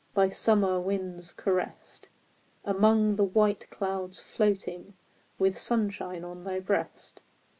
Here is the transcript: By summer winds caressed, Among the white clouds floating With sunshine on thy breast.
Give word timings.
By 0.15 0.29
summer 0.29 0.79
winds 0.79 1.31
caressed, 1.31 2.09
Among 2.65 3.17
the 3.17 3.23
white 3.23 3.69
clouds 3.69 4.19
floating 4.19 4.95
With 5.37 5.55
sunshine 5.55 6.23
on 6.23 6.43
thy 6.43 6.59
breast. 6.59 7.21